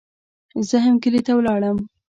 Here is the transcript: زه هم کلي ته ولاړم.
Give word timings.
زه 0.69 0.77
هم 0.85 0.95
کلي 1.03 1.21
ته 1.27 1.31
ولاړم. 1.35 1.77